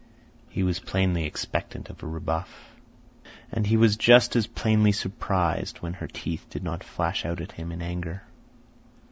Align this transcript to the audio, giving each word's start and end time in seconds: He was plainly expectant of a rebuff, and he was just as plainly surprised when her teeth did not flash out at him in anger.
He 0.49 0.63
was 0.63 0.79
plainly 0.79 1.25
expectant 1.25 1.91
of 1.91 2.01
a 2.01 2.07
rebuff, 2.07 2.71
and 3.51 3.67
he 3.67 3.77
was 3.77 3.97
just 3.97 4.35
as 4.35 4.47
plainly 4.47 4.91
surprised 4.91 5.83
when 5.83 5.93
her 5.93 6.07
teeth 6.07 6.47
did 6.49 6.63
not 6.63 6.83
flash 6.83 7.23
out 7.23 7.39
at 7.39 7.51
him 7.51 7.71
in 7.71 7.83
anger. 7.83 8.23